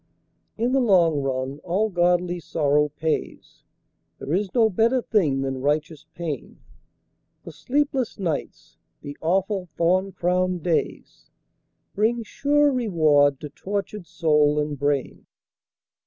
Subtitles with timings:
[0.57, 3.61] In the long run all godly sorrow pays,
[4.17, 6.59] There is no better thing than righteous pain,
[7.43, 11.29] The sleepless nights, the awful thorn crowned days,
[11.93, 15.27] Bring sure reward to tortured soul and brain.